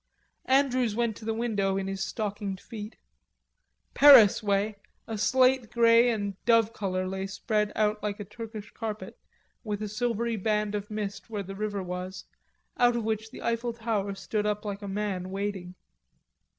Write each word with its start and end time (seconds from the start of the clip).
Andrews 0.47 0.95
went 0.95 1.15
to 1.17 1.25
the 1.25 1.33
window 1.35 1.77
in 1.77 1.85
his 1.85 2.03
stockinged 2.03 2.59
feet. 2.59 2.95
Paris 3.93 4.41
way 4.41 4.77
a 5.07 5.15
slate 5.15 5.69
grey 5.69 6.09
and 6.09 6.43
dove 6.43 6.73
color 6.73 7.07
lay 7.07 7.27
spread 7.27 7.71
out 7.75 8.01
like 8.01 8.19
a 8.19 8.25
Turkish 8.25 8.71
carpet, 8.71 9.15
with 9.63 9.79
a 9.79 9.87
silvery 9.87 10.37
band 10.37 10.73
of 10.73 10.89
mist 10.89 11.29
where 11.29 11.43
the 11.43 11.53
river 11.55 11.83
was, 11.83 12.25
out 12.77 12.95
of 12.95 13.03
which 13.03 13.29
the 13.29 13.43
Eiffel 13.43 13.73
Tower 13.73 14.15
stood 14.15 14.47
up 14.47 14.65
like 14.65 14.81
a 14.81 14.87
man 14.87 15.29
wading. 15.29 15.75